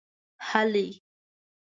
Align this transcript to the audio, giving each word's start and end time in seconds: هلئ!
هلئ! 0.49 0.87